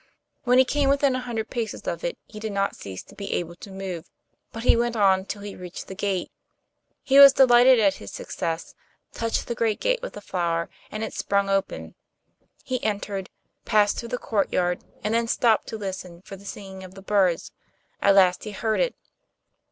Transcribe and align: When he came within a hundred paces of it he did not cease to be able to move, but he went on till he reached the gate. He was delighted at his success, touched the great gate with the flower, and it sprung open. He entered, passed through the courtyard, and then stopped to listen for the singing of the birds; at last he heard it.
When 0.45 0.57
he 0.57 0.65
came 0.65 0.89
within 0.89 1.13
a 1.13 1.19
hundred 1.21 1.51
paces 1.51 1.85
of 1.87 2.03
it 2.03 2.17
he 2.25 2.39
did 2.39 2.53
not 2.53 2.75
cease 2.75 3.03
to 3.03 3.13
be 3.13 3.33
able 3.33 3.53
to 3.57 3.69
move, 3.69 4.09
but 4.51 4.63
he 4.63 4.75
went 4.75 4.95
on 4.95 5.25
till 5.25 5.43
he 5.43 5.55
reached 5.55 5.85
the 5.85 5.93
gate. 5.93 6.31
He 7.03 7.19
was 7.19 7.33
delighted 7.33 7.79
at 7.79 7.97
his 8.01 8.09
success, 8.11 8.73
touched 9.13 9.45
the 9.45 9.53
great 9.53 9.79
gate 9.79 10.01
with 10.01 10.13
the 10.13 10.19
flower, 10.21 10.71
and 10.89 11.03
it 11.03 11.13
sprung 11.13 11.51
open. 11.51 11.93
He 12.63 12.83
entered, 12.83 13.29
passed 13.63 13.99
through 13.99 14.09
the 14.09 14.17
courtyard, 14.17 14.83
and 15.03 15.13
then 15.13 15.27
stopped 15.27 15.67
to 15.67 15.77
listen 15.77 16.23
for 16.23 16.35
the 16.35 16.45
singing 16.45 16.83
of 16.83 16.95
the 16.95 17.03
birds; 17.03 17.51
at 18.01 18.15
last 18.15 18.43
he 18.43 18.53
heard 18.53 18.79
it. 18.79 18.95